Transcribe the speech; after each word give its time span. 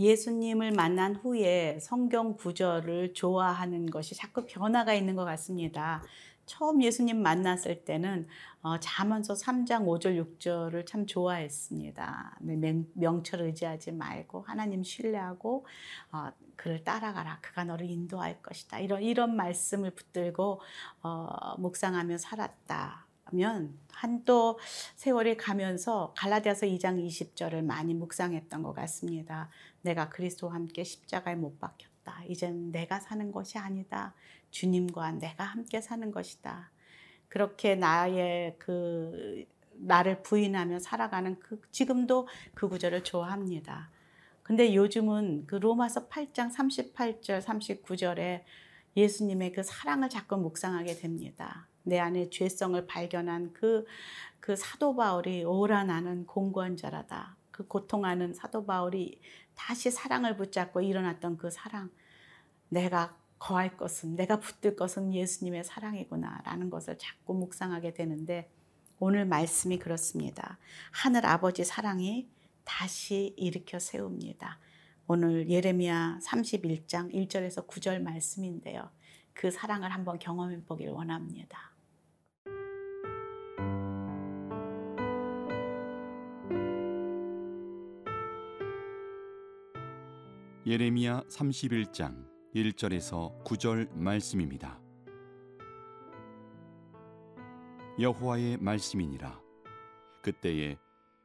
예수님을 0.00 0.72
만난 0.72 1.14
후에 1.14 1.78
성경 1.78 2.34
구절을 2.34 3.12
좋아하는 3.12 3.84
것이 3.86 4.14
자꾸 4.14 4.46
변화가 4.46 4.94
있는 4.94 5.14
것 5.14 5.26
같습니다. 5.26 6.02
처음 6.46 6.82
예수님 6.82 7.22
만났을 7.22 7.84
때는 7.84 8.26
어, 8.62 8.80
잠언서 8.80 9.34
3장 9.34 9.84
5절 9.84 10.38
6절을 10.38 10.86
참 10.86 11.06
좋아했습니다. 11.06 12.38
네, 12.40 12.56
명, 12.56 12.86
명철 12.94 13.42
의지하지 13.42 13.92
말고 13.92 14.40
하나님 14.42 14.82
신뢰하고 14.82 15.66
어, 16.12 16.30
그를 16.56 16.82
따라가라. 16.82 17.38
그가 17.42 17.64
너를 17.64 17.88
인도할 17.90 18.42
것이다. 18.42 18.80
이런 18.80 19.02
이런 19.02 19.36
말씀을 19.36 19.90
붙들고 19.90 20.60
어, 21.02 21.56
묵상하며 21.58 22.16
살았다. 22.18 23.06
면 23.32 23.78
한 24.02 24.24
또 24.24 24.58
세월이 24.96 25.36
가면서 25.36 26.14
갈라디아서 26.16 26.66
2장 26.66 27.04
20절을 27.06 27.62
많이 27.62 27.92
묵상했던 27.94 28.62
것 28.62 28.72
같습니다. 28.72 29.50
내가 29.82 30.08
그리스도와 30.08 30.54
함께 30.54 30.84
십자가에 30.84 31.34
못 31.34 31.58
박혔다. 31.58 32.24
이젠 32.28 32.72
내가 32.72 33.00
사는 33.00 33.30
것이 33.32 33.58
아니다. 33.58 34.14
주님과 34.50 35.12
내가 35.12 35.44
함께 35.44 35.80
사는 35.80 36.10
것이다. 36.10 36.70
그렇게 37.28 37.76
나의 37.76 38.56
그 38.58 39.44
나를 39.72 40.22
부인하며 40.22 40.80
살아가는 40.80 41.38
그 41.38 41.60
지금도 41.70 42.28
그 42.54 42.68
구절을 42.68 43.04
좋아합니다. 43.04 43.90
근데 44.42 44.74
요즘은 44.74 45.46
그 45.46 45.54
로마서 45.54 46.08
8장 46.08 46.52
38절 46.52 47.40
39절에 47.40 48.42
예수님의 48.96 49.52
그 49.52 49.62
사랑을 49.62 50.08
자꾸 50.08 50.36
묵상하게 50.36 50.96
됩니다. 50.96 51.68
내 51.84 51.98
안에 51.98 52.30
죄성을 52.30 52.84
발견한 52.86 53.52
그, 53.52 53.86
그 54.40 54.56
사도 54.56 54.96
바울이 54.96 55.44
오라 55.44 55.84
나는 55.84 56.26
공고한 56.26 56.76
자라다. 56.76 57.36
그 57.50 57.66
고통하는 57.66 58.34
사도 58.34 58.66
바울이 58.66 59.20
다시 59.66 59.90
사랑을 59.90 60.36
붙잡고 60.36 60.80
일어났던 60.80 61.36
그 61.36 61.50
사랑. 61.50 61.90
내가 62.70 63.14
거할 63.38 63.76
것은, 63.76 64.16
내가 64.16 64.40
붙들 64.40 64.74
것은 64.74 65.12
예수님의 65.12 65.64
사랑이구나. 65.64 66.40
라는 66.44 66.70
것을 66.70 66.96
자꾸 66.96 67.34
묵상하게 67.34 67.92
되는데 67.92 68.50
오늘 68.98 69.26
말씀이 69.26 69.78
그렇습니다. 69.78 70.58
하늘 70.90 71.26
아버지 71.26 71.62
사랑이 71.64 72.30
다시 72.64 73.34
일으켜 73.36 73.78
세웁니다. 73.78 74.58
오늘 75.06 75.50
예레미야 75.50 76.20
31장 76.22 77.12
1절에서 77.12 77.66
9절 77.66 78.00
말씀인데요. 78.00 78.90
그 79.34 79.50
사랑을 79.50 79.90
한번 79.90 80.18
경험해 80.18 80.64
보길 80.64 80.88
원합니다. 80.88 81.69
예레미야 90.70 91.22
31장 91.22 92.28
1절에서 92.54 93.42
9절 93.42 93.92
말씀입니다. 93.92 94.80
여호와의 97.98 98.58
말씀이니라. 98.58 99.40
그때에 100.22 100.78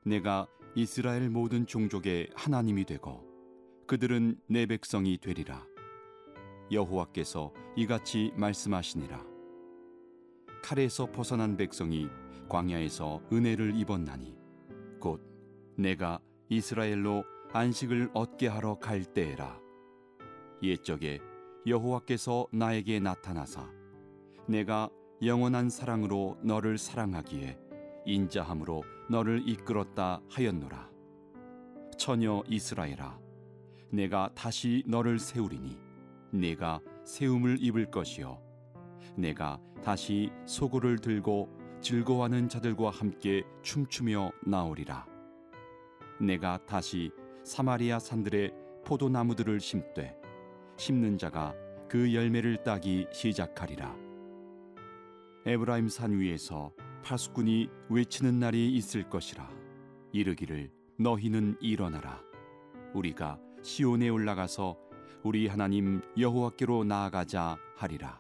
내가 0.04 0.48
이스라엘 0.74 1.30
모든 1.30 1.68
종족의 1.68 2.32
하나님이 2.34 2.86
되고 2.86 3.24
그들은 3.86 4.40
내 4.48 4.66
백성이 4.66 5.20
되리라. 5.20 5.64
여호와께서 6.72 7.54
이같이 7.76 8.32
말씀하시니라. 8.38 9.24
칼에서 10.64 11.12
벗어난 11.12 11.56
백성이 11.56 12.08
광야에서 12.50 13.22
은혜를 13.32 13.76
입었나니 13.76 14.36
곧 15.00 15.22
내가 15.78 16.20
이스라엘로 16.50 17.35
안식을 17.56 18.10
얻게 18.14 18.50
하러 18.50 18.76
갈 18.80 19.06
때에라. 19.06 19.58
옛적에 20.62 21.22
여호와께서 21.66 22.48
나에게 22.52 23.00
나타나사 23.00 23.72
내가 24.46 24.90
영원한 25.24 25.70
사랑으로 25.70 26.38
너를 26.44 26.78
사랑하기에 26.78 27.58
인자함으로 28.06 28.84
너를 29.10 29.48
이끌었다 29.48 30.22
하였노라. 30.30 30.90
처녀 31.98 32.44
이스라엘아 32.50 33.18
내가 33.90 34.30
다시 34.36 34.84
너를 34.86 35.18
세우리니 35.18 35.80
내가 36.34 36.82
세움을 37.06 37.60
입을 37.62 37.90
것이요. 37.90 38.38
내가 39.16 39.62
다시 39.82 40.30
소고를 40.46 41.00
들고 41.00 41.48
즐거워하는 41.80 42.50
자들과 42.50 42.90
함께 42.90 43.44
춤추며 43.62 44.32
나오리라. 44.46 45.08
내가 46.20 46.58
다시 46.66 47.12
사마리아 47.46 48.00
산들의 48.00 48.52
포도나무들을 48.86 49.60
심되 49.60 50.18
심는 50.78 51.20
자가 51.20 51.54
그 51.88 52.12
열매를 52.12 52.64
따기 52.64 53.06
시작하리라. 53.12 53.96
에브라임 55.46 55.88
산 55.88 56.18
위에서 56.18 56.72
파수꾼이 57.04 57.70
외치는 57.90 58.40
날이 58.40 58.74
있을 58.74 59.08
것이라. 59.12 59.48
이르기를 60.12 60.72
너희는 60.98 61.58
일어나라. 61.62 62.20
우리가 62.96 63.40
시온에 63.62 64.10
올라가서 64.10 64.76
우리 65.22 65.46
하나님 65.48 66.02
여호와께로 66.18 66.84
나아가자 66.84 67.60
하리라. 67.76 68.20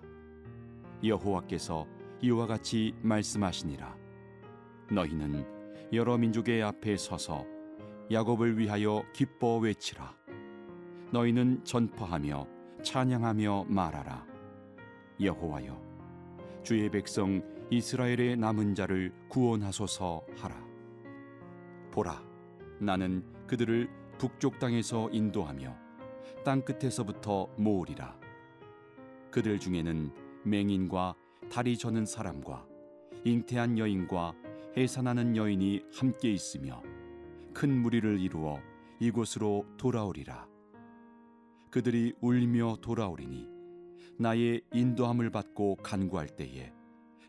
여호와께서 1.03 1.87
이와 2.21 2.45
같이 2.45 2.93
말씀하시니라. 3.01 3.97
너희는 4.91 5.91
여러 5.93 6.15
민족의 6.15 6.61
앞에 6.61 6.95
서서 6.95 7.54
야곱을 8.11 8.59
위하여 8.59 9.03
기뻐 9.13 9.57
외치라. 9.57 10.15
너희는 11.11 11.63
전파하며 11.63 12.47
찬양하며 12.83 13.65
말하라. 13.67 14.27
여호와여 15.19 15.81
주의 16.61 16.87
백성 16.89 17.41
이스라엘의 17.71 18.37
남은 18.37 18.75
자를 18.75 19.11
구원하소서 19.29 20.23
하라. 20.37 20.55
보라 21.91 22.21
나는 22.79 23.23
그들을 23.47 23.89
북쪽 24.19 24.59
땅에서 24.59 25.09
인도하며 25.09 25.75
땅 26.43 26.61
끝에서부터 26.61 27.47
모으리라. 27.57 28.19
그들 29.31 29.59
중에는 29.59 30.11
맹인과 30.43 31.15
다리 31.51 31.75
저는 31.75 32.05
사람과 32.05 32.67
잉태한 33.23 33.79
여인과 33.79 34.35
해산하는 34.77 35.35
여인이 35.35 35.85
함께 35.91 36.31
있으며 36.31 36.83
큰 37.55 37.71
무리를 37.81 38.19
이루어 38.19 38.59
이곳으로 38.99 39.65
돌아오리라. 39.77 40.45
그들이 41.71 42.13
울며 42.19 42.75
돌아오리니 42.81 43.47
나의 44.19 44.61
인도함을 44.73 45.29
받고 45.29 45.77
간구할 45.77 46.27
때에 46.35 46.73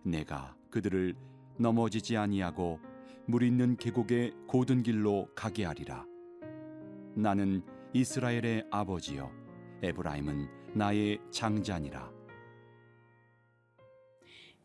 내가 0.03 0.56
그들을 0.70 1.15
넘어지지 1.59 2.16
아니하고 2.16 2.81
물 3.26 3.44
있는 3.44 3.76
계곡의 3.76 4.32
고든 4.48 4.82
길로 4.82 5.28
가게 5.36 5.65
하리라. 5.65 6.04
나는 7.15 7.62
이스라엘의 7.92 8.66
아버지여 8.72 9.31
에브라임은 9.84 10.48
나의 10.75 11.20
장자니라. 11.31 12.16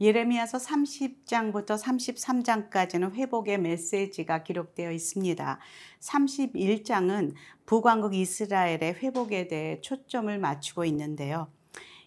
예레미야서 0.02 0.58
30장부터 0.58 1.80
33장까지는 1.80 3.14
회복의 3.14 3.60
메시지가 3.60 4.42
기록되어 4.42 4.92
있습니다. 4.92 5.60
31장은 6.00 7.36
북왕국 7.68 8.16
이스라엘의 8.16 8.96
회복에 8.96 9.48
대해 9.48 9.80
초점을 9.82 10.36
맞추고 10.40 10.86
있는데요. 10.86 11.52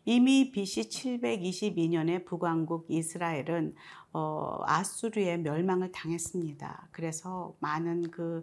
이미 0.05 0.51
BC 0.51 0.89
722년에 0.89 2.25
북왕국 2.25 2.87
이스라엘은 2.89 3.77
어, 4.13 4.59
아수르의 4.65 5.39
멸망을 5.39 5.93
당했습니다. 5.93 6.89
그래서 6.91 7.55
많은 7.61 8.11
그 8.11 8.43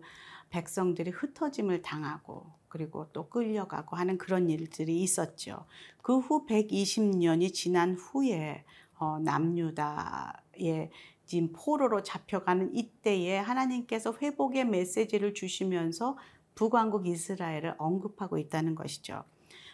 백성들이 0.49 1.11
흩어짐을 1.11 1.81
당하고 1.81 2.45
그리고 2.69 3.09
또 3.11 3.27
끌려가고 3.27 3.97
하는 3.97 4.17
그런 4.17 4.49
일들이 4.49 5.01
있었죠. 5.01 5.65
그 6.01 6.19
후 6.19 6.45
120년이 6.45 7.53
지난 7.53 7.95
후에 7.95 8.63
어, 9.01 9.17
남유다의 9.17 10.91
지금 11.25 11.51
포로로 11.53 12.03
잡혀가는 12.03 12.75
이때에 12.75 13.39
하나님께서 13.39 14.13
회복의 14.21 14.65
메시지를 14.65 15.33
주시면서 15.33 16.17
북왕국 16.53 17.07
이스라엘을 17.07 17.73
언급하고 17.79 18.37
있다는 18.37 18.75
것이죠. 18.75 19.23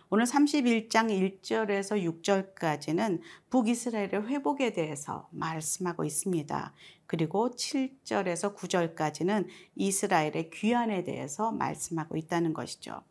오늘 0.10 0.24
31장 0.24 1.42
1절에서 1.42 2.22
6절까지는 2.22 3.20
북이스라엘의 3.50 4.28
회복에 4.28 4.72
대해서 4.72 5.28
말씀하고 5.32 6.06
있습니다. 6.06 6.74
그리고 7.06 7.50
7절에서 7.52 8.56
9절까지는 8.56 9.48
이스라엘의 9.76 10.52
귀환에 10.54 11.04
대해서 11.04 11.52
말씀하고 11.52 12.16
있다는 12.16 12.54
것이죠. 12.54 13.02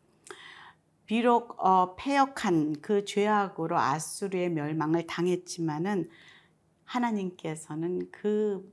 비록 1.07 1.55
어, 1.57 1.95
패역한 1.95 2.81
그 2.81 3.05
죄악으로 3.05 3.77
아수르의 3.77 4.49
멸망을 4.51 5.07
당했지만은 5.07 6.09
하나님께서는 6.83 8.11
그 8.11 8.71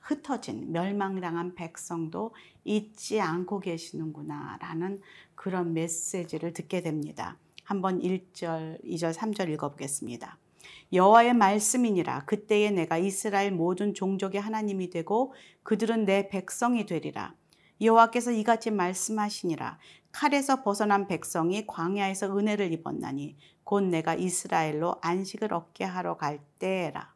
흩어진 0.00 0.70
멸망당한 0.70 1.56
백성도 1.56 2.32
잊지 2.64 3.20
않고 3.20 3.58
계시는구나라는 3.58 5.00
그런 5.34 5.74
메시지를 5.74 6.52
듣게 6.52 6.82
됩니다. 6.82 7.36
한번 7.64 8.00
1절, 8.00 8.84
2절, 8.84 9.12
3절 9.12 9.48
읽어보겠습니다. 9.50 10.38
여호와의 10.92 11.34
말씀이니라 11.34 12.26
그때에 12.26 12.70
내가 12.70 12.96
이스라엘 12.96 13.50
모든 13.50 13.92
종족의 13.92 14.40
하나님이 14.40 14.90
되고 14.90 15.34
그들은 15.64 16.04
내 16.04 16.28
백성이 16.28 16.86
되리라. 16.86 17.34
여호와께서 17.80 18.32
이같이 18.32 18.70
말씀하시니라 18.70 19.78
칼에서 20.12 20.62
벗어난 20.62 21.06
백성이 21.06 21.66
광야에서 21.66 22.36
은혜를 22.36 22.72
입었나니 22.72 23.36
곧 23.64 23.82
내가 23.82 24.14
이스라엘로 24.14 24.96
안식을 25.02 25.52
얻게 25.52 25.84
하러 25.84 26.16
갈 26.16 26.40
때라. 26.58 27.14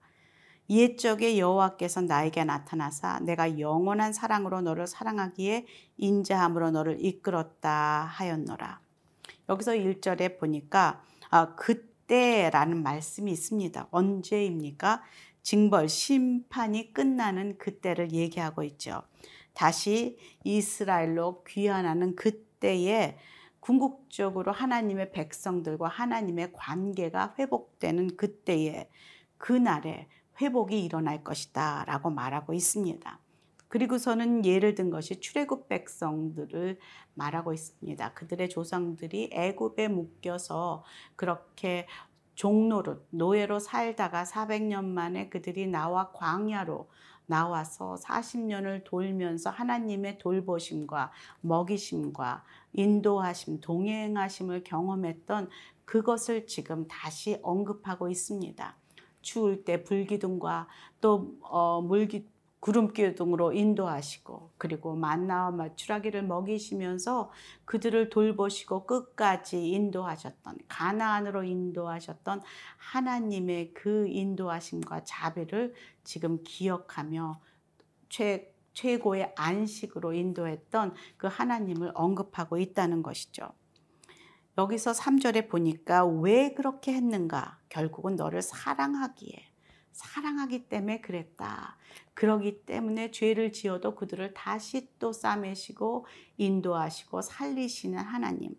옛적에 0.69 1.39
여호와께서 1.39 2.03
나에게 2.03 2.45
나타나사 2.45 3.21
내가 3.21 3.59
영원한 3.59 4.13
사랑으로 4.13 4.61
너를 4.61 4.87
사랑하기에 4.87 5.67
인자함으로 5.97 6.71
너를 6.71 7.05
이끌었다 7.05 8.05
하였노라. 8.09 8.81
여기서 9.49 9.73
1절에 9.73 10.39
보니까 10.39 11.03
아, 11.31 11.55
그때라는 11.57 12.83
말씀이 12.83 13.33
있습니다. 13.33 13.89
언제입니까? 13.91 15.03
징벌 15.43 15.89
심판이 15.89 16.93
끝나는 16.93 17.57
그때를 17.59 18.13
얘기하고 18.13 18.63
있죠. 18.65 19.03
다시 19.55 20.19
이스라엘로 20.45 21.45
귀환하는 21.45 22.17
그때에 22.17 23.17
궁극적으로 23.61 24.53
하나님의 24.53 25.13
백성들과 25.13 25.89
하나님의 25.89 26.53
관계가 26.53 27.35
회복되는 27.39 28.17
그때에 28.17 28.89
그날에 29.39 30.09
회복이 30.41 30.83
일어날 30.83 31.23
것이다 31.23 31.85
라고 31.87 32.11
말하고 32.11 32.55
있습니다. 32.55 33.19
그리고서는 33.69 34.45
예를 34.45 34.75
든 34.75 34.91
것이 34.91 35.21
출애굽 35.21 35.69
백성들을 35.69 36.79
말하고 37.15 37.53
있습니다. 37.53 38.15
그들의 38.15 38.49
조상들이 38.49 39.31
애굽에 39.33 39.89
묶여서 39.89 40.83
그렇게 41.15 41.87
종로로 42.35 43.05
노예로 43.11 43.61
살다가 43.61 44.25
400년 44.25 44.87
만에 44.87 45.29
그들이 45.29 45.67
나와 45.67 46.11
광야로 46.13 46.89
나와서 47.31 47.97
40년을 48.03 48.83
돌면서 48.85 49.51
하나님의 49.51 50.19
돌보심과 50.19 51.13
먹이심과 51.41 52.45
인도하심, 52.73 53.61
동행하심을 53.61 54.65
경험했던 54.65 55.49
그것을 55.85 56.47
지금 56.47 56.87
다시 56.89 57.39
언급하고 57.43 58.09
있습니다. 58.09 58.77
추울 59.23 59.65
때 59.65 59.85
불기둥과 59.85 60.67
또 61.01 61.37
어, 61.43 61.81
물기 61.81 62.27
구름 62.61 62.93
기둥으로 62.93 63.53
인도하시고 63.55 64.53
그리고 64.59 64.95
만나와 64.95 65.51
마추라기를 65.51 66.23
먹이시면서 66.25 67.31
그들을 67.65 68.11
돌보시고 68.11 68.87
끝까지 68.87 69.71
인도하셨던 69.71 70.59
가나안으로 70.69 71.45
인도하셨던 71.45 72.43
하나님의 72.77 73.73
그 73.73 74.07
인도하심과 74.09 75.05
자비를 75.05 75.75
지금 76.05 76.43
기억하며 76.45 77.41
최 78.11 78.55
최고의 78.73 79.33
안식으로 79.37 80.13
인도했던 80.13 80.95
그 81.17 81.27
하나님을 81.27 81.91
언급하고 81.95 82.57
있다는 82.57 83.03
것이죠. 83.03 83.53
여기서 84.59 84.93
3절에 84.93 85.49
보니까 85.49 86.07
왜 86.07 86.53
그렇게 86.55 86.93
했는가? 86.93 87.59
결국은 87.69 88.17
너를 88.17 88.43
사랑하기에 88.43 89.50
사랑하기 89.93 90.69
때문에 90.69 91.01
그랬다. 91.01 91.77
그러기 92.15 92.65
때문에 92.65 93.11
죄를 93.11 93.53
지어도 93.53 93.95
그들을 93.95 94.35
다시 94.35 94.91
또 94.99 95.13
싸매시고 95.13 96.07
인도하시고 96.37 97.23
살리시는 97.23 97.99
하나님. 97.99 98.55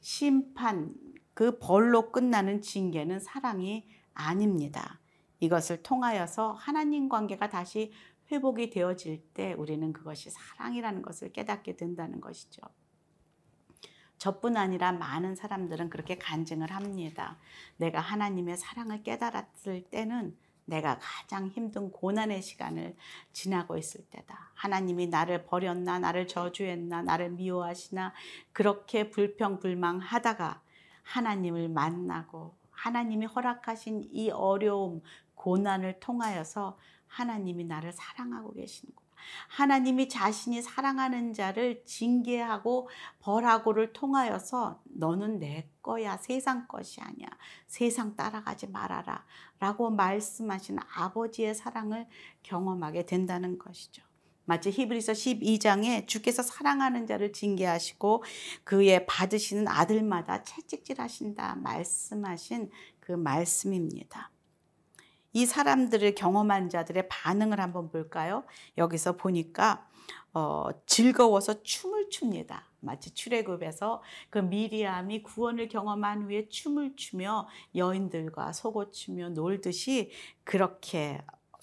심판, 0.00 0.94
그 1.34 1.58
벌로 1.58 2.10
끝나는 2.12 2.60
징계는 2.60 3.20
사랑이 3.20 3.88
아닙니다. 4.14 5.00
이것을 5.40 5.82
통하여서 5.82 6.52
하나님 6.52 7.08
관계가 7.08 7.48
다시 7.48 7.92
회복이 8.30 8.70
되어질 8.70 9.32
때 9.34 9.52
우리는 9.54 9.92
그것이 9.92 10.30
사랑이라는 10.30 11.02
것을 11.02 11.32
깨닫게 11.32 11.76
된다는 11.76 12.20
것이죠. 12.20 12.62
저뿐 14.22 14.56
아니라 14.56 14.92
많은 14.92 15.34
사람들은 15.34 15.90
그렇게 15.90 16.16
간증을 16.16 16.70
합니다. 16.70 17.38
내가 17.76 17.98
하나님의 17.98 18.56
사랑을 18.56 19.02
깨달았을 19.02 19.82
때는 19.90 20.38
내가 20.64 21.00
가장 21.00 21.48
힘든 21.48 21.90
고난의 21.90 22.40
시간을 22.40 22.94
지나고 23.32 23.76
있을 23.76 24.04
때다. 24.10 24.52
하나님이 24.54 25.08
나를 25.08 25.44
버렸나, 25.44 25.98
나를 25.98 26.28
저주했나, 26.28 27.02
나를 27.02 27.30
미워하시나, 27.30 28.14
그렇게 28.52 29.10
불평불망하다가 29.10 30.62
하나님을 31.02 31.68
만나고 31.68 32.54
하나님이 32.70 33.26
허락하신 33.26 34.10
이 34.12 34.30
어려움, 34.30 35.02
고난을 35.34 35.98
통하여서 35.98 36.78
하나님이 37.08 37.64
나를 37.64 37.92
사랑하고 37.92 38.52
계시는 38.52 38.94
거. 38.94 39.02
하나님이 39.48 40.08
자신이 40.08 40.62
사랑하는 40.62 41.34
자를 41.34 41.82
징계하고 41.84 42.88
벌하고를 43.20 43.92
통하여서 43.92 44.82
너는 44.84 45.38
내 45.38 45.68
거야. 45.82 46.16
세상 46.16 46.66
것이 46.68 47.00
아니야. 47.00 47.28
세상 47.66 48.16
따라가지 48.16 48.68
말아라. 48.68 49.24
라고 49.58 49.90
말씀하신 49.90 50.78
아버지의 50.94 51.54
사랑을 51.54 52.06
경험하게 52.42 53.06
된다는 53.06 53.58
것이죠. 53.58 54.02
마치 54.44 54.70
히브리서 54.70 55.12
12장에 55.12 56.06
주께서 56.06 56.42
사랑하는 56.42 57.06
자를 57.06 57.32
징계하시고 57.32 58.24
그의 58.64 59.06
받으시는 59.06 59.68
아들마다 59.68 60.42
채찍질하신다 60.42 61.56
말씀하신 61.56 62.70
그 62.98 63.12
말씀입니다. 63.12 64.30
이 65.32 65.46
사람들을 65.46 66.14
경험한 66.14 66.68
자들의 66.68 67.08
반응을 67.08 67.60
한번 67.60 67.90
볼까요? 67.90 68.44
여기서 68.76 69.16
보니까 69.16 69.88
어, 70.34 70.68
즐거워서 70.86 71.62
춤을 71.62 72.10
춥니다. 72.10 72.66
마치 72.80 73.14
출애굽에서 73.14 74.02
그 74.30 74.38
미리암이 74.38 75.22
구원을 75.22 75.68
경험한 75.68 76.22
후에 76.22 76.48
춤을 76.48 76.96
추며 76.96 77.48
여인들과 77.74 78.52
속옷추며 78.52 79.30
놀듯이 79.30 80.10
그렇게 80.44 81.22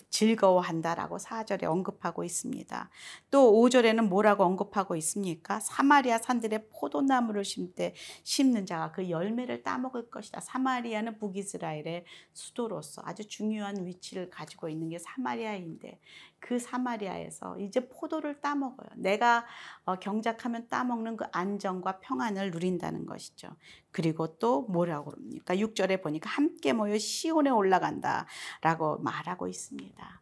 즐거워한다라고 0.09 1.17
4절에 1.17 1.63
언급하고 1.63 2.23
있습니다. 2.23 2.89
또 3.31 3.53
5절에는 3.53 4.07
뭐라고 4.07 4.43
언급하고 4.43 4.95
있습니까? 4.97 5.59
사마리아 5.59 6.17
산들의 6.17 6.69
포도나무를 6.69 7.45
심때 7.45 7.93
심는 8.23 8.65
자가 8.65 8.91
그 8.91 9.09
열매를 9.09 9.63
따먹을 9.63 10.09
것이다. 10.09 10.41
사마리아는 10.41 11.17
북이스라엘의 11.19 12.05
수도로서 12.33 13.01
아주 13.05 13.27
중요한 13.27 13.85
위치를 13.85 14.29
가지고 14.29 14.69
있는 14.69 14.89
게 14.89 14.99
사마리아인데 14.99 15.99
그 16.39 16.59
사마리아에서 16.59 17.59
이제 17.59 17.87
포도를 17.87 18.41
따먹어요. 18.41 18.89
내가 18.95 19.45
어, 19.85 19.95
경작하면 19.95 20.67
따먹는 20.67 21.17
그 21.17 21.25
안정과 21.31 21.99
평안을 21.99 22.51
누린다는 22.51 23.05
것이죠. 23.05 23.49
그리고 23.91 24.37
또 24.37 24.63
뭐라고 24.63 25.11
그럽니까? 25.11 25.55
6절에 25.55 26.01
보니까 26.01 26.29
함께 26.29 26.73
모여 26.73 26.97
시온에 26.97 27.49
올라간다 27.49 28.25
라고 28.61 28.97
말하고 28.99 29.47
있습니다. 29.47 30.21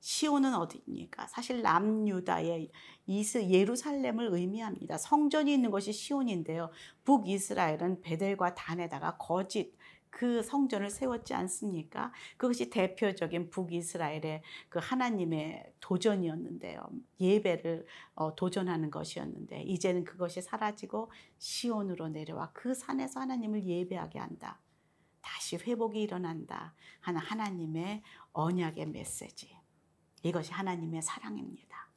시온은 0.00 0.54
어디입니까? 0.54 1.26
사실 1.26 1.60
남유다의 1.60 2.70
이스 3.06 3.50
예루살렘을 3.50 4.30
의미합니다. 4.32 4.96
성전이 4.96 5.52
있는 5.52 5.70
것이 5.70 5.92
시온인데요. 5.92 6.70
북이스라엘은 7.04 8.00
베델과 8.00 8.54
단에다가 8.54 9.18
거짓 9.18 9.74
그 10.10 10.42
성전을 10.42 10.90
세웠지 10.90 11.34
않습니까? 11.34 12.12
그것이 12.36 12.68
대표적인 12.68 13.50
북이스라엘의 13.50 14.42
그 14.68 14.78
하나님의 14.82 15.72
도전이었는데요. 15.80 16.80
예배를 17.20 17.86
어, 18.14 18.34
도전하는 18.34 18.90
것이었는데 18.90 19.62
이제는 19.62 20.04
그것이 20.04 20.42
사라지고 20.42 21.10
시온으로 21.38 22.08
내려와 22.08 22.50
그 22.52 22.74
산에서 22.74 23.20
하나님을 23.20 23.64
예배하게 23.64 24.18
한다. 24.18 24.60
다시 25.22 25.56
회복이 25.56 26.00
일어난다 26.00 26.74
하는 27.00 27.20
하나님의 27.20 28.02
언약의 28.32 28.86
메시지. 28.86 29.56
이것이 30.22 30.52
하나님의 30.52 31.02
사랑입니다. 31.02 31.88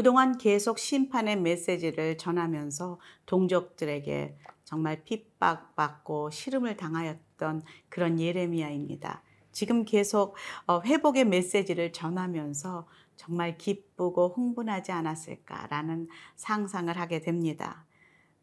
그동안 0.00 0.38
계속 0.38 0.78
심판의 0.78 1.36
메시지를 1.36 2.16
전하면서 2.16 2.98
동족들에게 3.26 4.34
정말 4.64 5.04
핍박받고 5.04 6.30
시름을 6.30 6.78
당하였던 6.78 7.64
그런 7.90 8.18
예레미야입니다. 8.18 9.22
지금 9.52 9.84
계속 9.84 10.36
어, 10.66 10.80
회복의 10.80 11.26
메시지를 11.26 11.92
전하면서 11.92 12.88
정말 13.16 13.58
기쁘고 13.58 14.30
흥분하지 14.30 14.90
않았을까라는 14.90 16.08
상상을 16.34 16.96
하게 16.96 17.20
됩니다. 17.20 17.84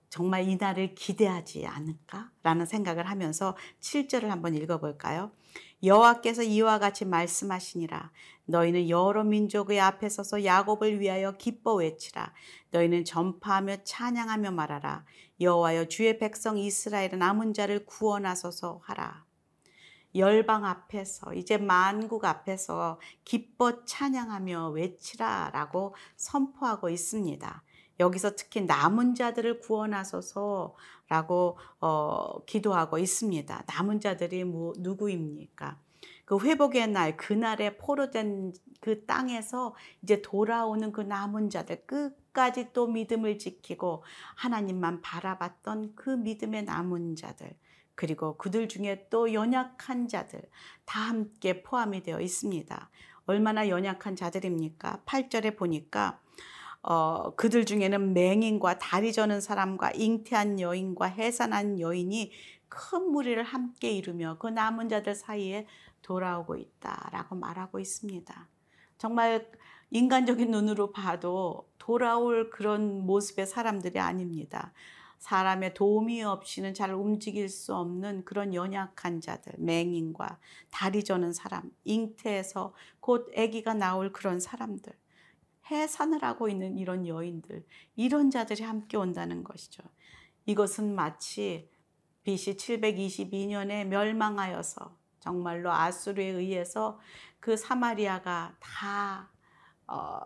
정말 0.10 0.48
이날을 0.48 0.96
기대하지 0.96 1.66
않을까라는 1.66 2.66
생각을 2.66 3.10
하면서 3.10 3.56
7절을 3.82 4.28
한번 4.28 4.56
읽어볼까요? 4.56 5.32
여호와께서 5.84 6.44
이와 6.44 6.80
같이 6.80 7.06
말씀하시니라 7.06 8.12
너희는 8.46 8.90
여러 8.90 9.24
민족의 9.24 9.80
앞에 9.80 10.10
서서 10.10 10.44
야곱을 10.44 11.00
위하여 11.00 11.34
기뻐 11.34 11.76
외치라 11.76 12.34
너희는 12.72 13.06
전파하며 13.06 13.84
찬양하며 13.84 14.52
말하라 14.52 15.06
여호와여 15.40 15.86
주의 15.86 16.18
백성 16.18 16.58
이스라엘은 16.58 17.20
남은 17.20 17.54
자를 17.54 17.86
구원하소서 17.86 18.82
하라 18.84 19.28
열방 20.16 20.66
앞에서 20.66 21.34
이제 21.34 21.58
만국 21.58 22.26
앞에서 22.26 23.00
기뻐 23.24 23.86
찬양하며 23.86 24.70
외치라라고 24.70 25.96
선포하고 26.16 26.90
있습니다. 26.90 27.64
여기서 28.00 28.36
특히 28.36 28.62
남은 28.62 29.16
자들을 29.16 29.60
구원하소서라고 29.60 31.58
어, 31.80 32.46
기도하고 32.46 32.98
있습니다. 32.98 33.64
남은 33.68 34.00
자들이 34.00 34.44
뭐 34.44 34.74
누구입니까? 34.78 35.80
그 36.26 36.38
회복의 36.40 36.90
날, 36.90 37.16
그날에 37.16 37.78
포로된 37.78 38.52
그 38.82 39.06
땅에서 39.06 39.74
이제 40.02 40.22
돌아오는 40.22 40.92
그 40.92 41.00
남은 41.02 41.50
자들 41.50 41.86
끝까지 41.86 42.74
또 42.74 42.88
믿음을 42.88 43.40
지키고 43.40 44.04
하나님만 44.36 45.02
바라봤던 45.02 45.96
그 45.96 46.10
믿음의 46.10 46.66
남은 46.66 47.16
자들 47.16 47.56
그리고 47.96 48.38
그들 48.38 48.68
중에 48.68 49.08
또 49.10 49.34
연약한 49.34 50.08
자들 50.08 50.42
다 50.86 51.00
함께 51.00 51.64
포함이 51.64 52.04
되어 52.04 52.20
있습니다. 52.20 52.90
얼마나 53.26 53.70
연약한 53.70 54.16
자들입니까? 54.16 55.04
8절에 55.06 55.58
보니까 55.58 56.20
어, 56.90 57.36
그들 57.36 57.66
중에는 57.66 58.14
맹인과 58.14 58.80
다리 58.80 59.12
저는 59.12 59.42
사람과 59.42 59.92
잉태한 59.92 60.62
여인과 60.62 61.08
해산한 61.08 61.82
여인이 61.82 62.32
큰 62.70 63.12
무리를 63.12 63.44
함께 63.44 63.92
이루며 63.92 64.38
그 64.40 64.48
남은 64.48 64.88
자들 64.88 65.14
사이에 65.14 65.68
돌아오고 66.02 66.56
있다라고 66.56 67.36
말하고 67.36 67.80
있습니다. 67.80 68.48
정말 68.98 69.52
인간적인 69.92 70.50
눈으로 70.50 70.94
봐도 70.94 71.70
돌아올 71.78 72.50
그런 72.52 73.06
모습의 73.06 73.48
사람들이 73.48 74.00
아닙니다. 74.00 74.72
사람의 75.18 75.74
도움이 75.74 76.24
없이는 76.24 76.74
잘 76.74 76.94
움직일 76.94 77.50
수 77.50 77.76
없는 77.76 78.24
그런 78.24 78.54
연약한 78.54 79.20
자들, 79.20 79.56
맹인과 79.58 80.40
다리 80.70 81.04
저는 81.04 81.34
사람, 81.34 81.70
잉태에서 81.84 82.74
곧 83.02 83.30
아기가 83.36 83.74
나올 83.74 84.14
그런 84.14 84.40
사람들. 84.40 84.94
해산을 85.70 86.24
하고 86.24 86.50
있는 86.50 86.78
이런 86.78 87.08
여인들, 87.08 87.66
이런 87.96 88.30
자들이 88.30 88.64
함께 88.64 88.98
온다는 88.98 89.44
것이죠. 89.44 89.84
이것은 90.46 90.96
마치 90.96 91.70
BC 92.24 92.56
722년에 92.58 93.86
멸망하여서 93.86 94.96
정말로 95.20 95.72
아수르에 95.72 96.26
의해서 96.28 97.00
그 97.40 97.56
사마리아가 97.56 98.56
다 98.60 99.30
어, 99.88 100.20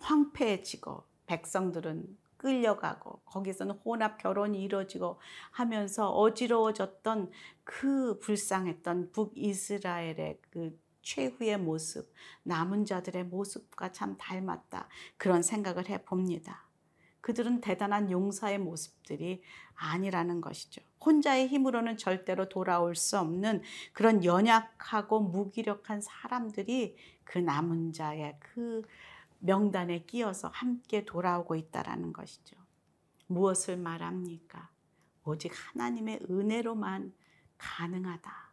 황폐해지고 0.00 1.04
백성들은 1.26 2.16
끌려가고 2.38 3.20
거기서는 3.26 3.74
혼합 3.84 4.16
결혼이 4.18 4.62
이루어지고 4.62 5.20
하면서 5.50 6.10
어지러워졌던 6.10 7.30
그 7.64 8.18
불쌍했던 8.20 9.12
북이스라엘의 9.12 10.38
그 10.50 10.78
최후의 11.08 11.58
모습, 11.58 12.12
남은 12.42 12.84
자들의 12.84 13.24
모습과 13.24 13.92
참 13.92 14.16
닮았다. 14.18 14.88
그런 15.16 15.42
생각을 15.42 15.88
해 15.88 16.04
봅니다. 16.04 16.66
그들은 17.22 17.62
대단한 17.62 18.10
용사의 18.10 18.58
모습들이 18.58 19.42
아니라는 19.74 20.42
것이죠. 20.42 20.82
혼자의 21.04 21.48
힘으로는 21.48 21.96
절대로 21.96 22.50
돌아올 22.50 22.94
수 22.94 23.18
없는 23.18 23.62
그런 23.94 24.22
연약하고 24.22 25.20
무기력한 25.20 26.02
사람들이 26.02 26.96
그 27.24 27.38
남은 27.38 27.94
자의 27.94 28.36
그 28.40 28.82
명단에 29.38 30.04
끼어서 30.04 30.48
함께 30.48 31.06
돌아오고 31.06 31.54
있다라는 31.54 32.12
것이죠. 32.12 32.56
무엇을 33.28 33.78
말합니까? 33.78 34.68
오직 35.24 35.52
하나님의 35.54 36.20
은혜로만 36.28 37.14
가능하다. 37.56 38.47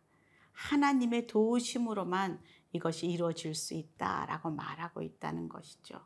하나님의 0.55 1.27
도우심으로만 1.27 2.41
이것이 2.71 3.07
이루어질 3.07 3.55
수 3.55 3.73
있다라고 3.73 4.51
말하고 4.51 5.01
있다는 5.01 5.49
것이죠. 5.49 6.01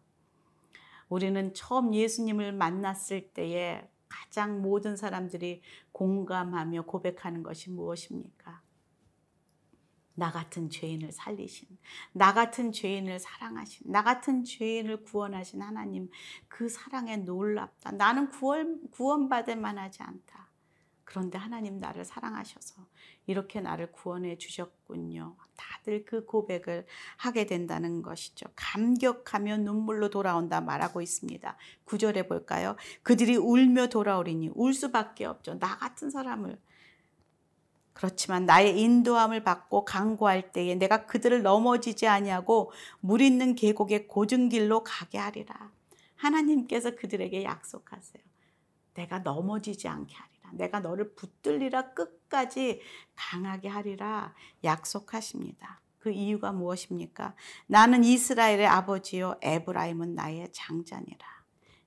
우리는 1.08 1.54
처음 1.54 1.94
예수님을 1.94 2.54
만났을 2.54 3.34
때에 3.34 3.90
가장 4.08 4.62
모든 4.62 4.96
사람들이 4.96 5.62
공감하며 5.92 6.84
고백하는 6.84 7.44
것이 7.44 7.70
무엇입니까? 7.72 8.62
나 10.16 10.32
같은 10.32 10.70
죄인을 10.70 11.14
살리신, 11.14 11.68
나 12.12 12.34
같은 12.34 12.74
죄인을 12.74 13.20
사랑하신, 13.20 13.90
나 13.90 14.04
같은 14.04 14.44
죄인을 14.44 15.04
구원하신 15.04 15.62
하나님, 15.62 16.10
그 16.50 16.68
사랑에 16.68 17.18
놀랍다. 17.18 17.94
나는 17.94 18.30
구원, 18.30 18.90
구원받을 18.92 19.56
만하지 19.56 20.04
않다. 20.04 20.49
그런데 21.10 21.40
하나님 21.40 21.80
나를 21.80 22.06
사랑하셔서 22.06 22.86
이렇게 23.26 23.62
나를 23.62 23.92
구원해 23.92 24.38
주셨군요. 24.38 25.36
다들 25.56 26.06
그 26.06 26.24
고백을 26.24 26.86
하게 27.18 27.48
된다는 27.48 28.04
것이죠. 28.04 28.46
감격하며 28.56 29.58
눈물로 29.58 30.12
돌아온다 30.12 30.62
말하고 30.62 31.02
있습니다. 31.02 31.58
구절해 31.86 32.28
볼까요? 32.28 32.76
그들이 33.02 33.38
울며 33.38 33.88
돌아오리니 33.88 34.52
울 34.54 34.76
수밖에 34.76 35.26
없죠. 35.26 35.58
나 35.58 35.80
같은 35.80 36.12
사람을 36.12 36.62
그렇지만 37.94 38.46
나의 38.46 38.80
인도함을 38.80 39.44
받고 39.44 39.86
강구할 39.86 40.52
때에 40.52 40.76
내가 40.76 41.08
그들을 41.08 41.42
넘어지지 41.42 42.06
아니하고 42.08 42.72
물 43.00 43.22
있는 43.22 43.56
계곡의 43.56 44.08
고증 44.08 44.50
길로 44.50 44.84
가게 44.84 45.18
하리라. 45.18 45.72
하나님께서 46.18 46.96
그들에게 46.96 47.44
약속하세요. 47.44 48.24
내가 48.94 49.20
넘어지지 49.20 49.88
않게 49.88 50.14
하리라. 50.14 50.39
내가 50.54 50.80
너를 50.80 51.14
붙들리라 51.16 51.94
끝까지 51.94 52.82
강하게 53.16 53.68
하리라 53.70 54.34
약속하십니다. 54.64 55.82
그 56.00 56.12
이유가 56.12 56.52
무엇입니까? 56.52 57.36
나는 57.68 58.04
이스라엘의 58.04 58.66
아버지요 58.66 59.36
에브라임은 59.42 60.16
나의 60.16 60.50
장자니라. 60.52 61.28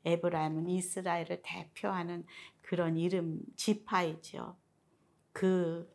에브라임은 0.04 0.69
이스라엘을 0.69 1.42
대표하는 1.42 2.26
그런 2.61 2.97
이름 2.97 3.40
지파이죠. 3.57 4.57
그 5.33 5.90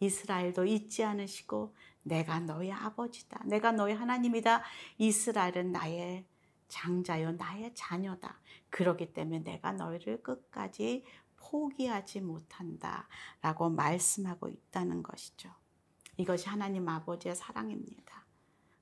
이스라엘도 0.00 0.66
잊지 0.66 1.04
않으시고 1.04 1.74
내가 2.02 2.40
너의 2.40 2.72
아버지다. 2.72 3.42
내가 3.46 3.72
너의 3.72 3.94
하나님이다. 3.94 4.62
이스라엘은 4.98 5.72
나의 5.72 6.26
장자요 6.68 7.32
나의 7.32 7.72
자녀다. 7.74 8.40
그렇기 8.70 9.12
때문에 9.12 9.40
내가 9.40 9.72
너희를 9.72 10.22
끝까지 10.22 11.04
포기하지 11.50 12.20
못한다 12.20 13.08
라고 13.40 13.70
말씀하고 13.70 14.48
있다는 14.48 15.02
것이죠. 15.02 15.50
이것이 16.16 16.48
하나님 16.48 16.88
아버지의 16.88 17.36
사랑입니다. 17.36 18.24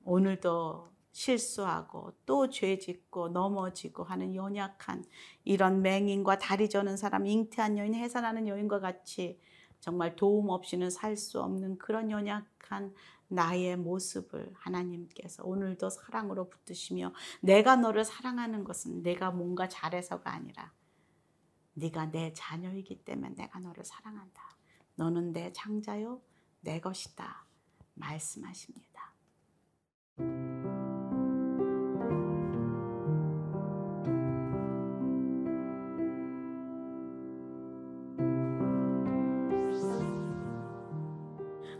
오늘도 0.03 0.89
실수하고 1.11 2.13
또 2.25 2.47
죄 2.49 2.77
짓고 2.77 3.29
넘어지고 3.29 4.03
하는 4.03 4.35
연약한 4.35 5.05
이런 5.43 5.81
맹인과 5.81 6.39
다리 6.39 6.69
저는 6.69 6.97
사람, 6.97 7.25
잉태한 7.25 7.77
여인, 7.77 7.95
해산하는 7.95 8.47
여인과 8.47 8.79
같이 8.79 9.39
정말 9.79 10.15
도움 10.15 10.49
없이는 10.49 10.89
살 10.89 11.15
수 11.15 11.41
없는 11.41 11.77
그런 11.77 12.11
연약한 12.11 12.93
나의 13.27 13.77
모습을 13.77 14.51
하나님께서 14.55 15.43
오늘도 15.43 15.89
사랑으로 15.89 16.49
붙드시며 16.49 17.13
내가 17.41 17.75
너를 17.75 18.05
사랑하는 18.05 18.63
것은 18.63 19.01
내가 19.03 19.31
뭔가 19.31 19.67
잘해서가 19.69 20.31
아니라 20.31 20.71
네가 21.75 22.11
내 22.11 22.33
자녀이기 22.33 23.03
때문에 23.03 23.35
내가 23.35 23.59
너를 23.59 23.83
사랑한다. 23.83 24.41
너는 24.95 25.33
내 25.33 25.51
장자요, 25.51 26.21
내 26.61 26.79
것이다. 26.79 27.45
말씀하십니다. 27.93 29.13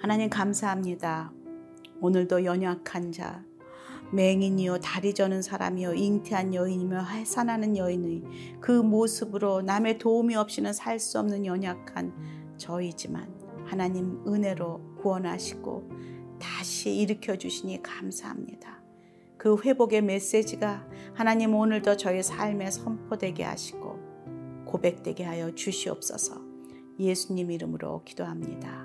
하나님 0.01 0.29
감사합니다. 0.29 1.31
오늘도 2.01 2.43
연약한 2.43 3.11
자, 3.11 3.43
맹인이요 4.11 4.79
다리 4.79 5.13
저는 5.13 5.41
사람이요 5.41 5.93
잉태한 5.93 6.53
여인이며 6.53 7.03
해산하는 7.03 7.75
여인의 7.77 8.23
그 8.61 8.71
모습으로 8.71 9.61
남의 9.61 9.97
도움이 9.97 10.35
없이는 10.35 10.73
살 10.73 10.99
수 10.99 11.19
없는 11.19 11.45
연약한 11.45 12.13
저이지만 12.57 13.33
하나님 13.65 14.23
은혜로 14.27 14.95
구원하시고 15.01 15.89
다시 16.39 16.95
일으켜 16.95 17.35
주시니 17.35 17.81
감사합니다. 17.83 18.81
그 19.37 19.57
회복의 19.61 20.01
메시지가 20.01 20.87
하나님 21.13 21.53
오늘도 21.53 21.97
저희 21.97 22.23
삶에 22.23 22.71
선포되게 22.71 23.43
하시고 23.43 23.99
고백되게 24.65 25.23
하여 25.23 25.53
주시옵소서. 25.53 26.41
예수님 26.99 27.51
이름으로 27.51 28.03
기도합니다. 28.05 28.84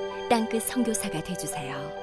땅끝 0.31 0.63
선교사가 0.63 1.21
되주세요. 1.21 2.00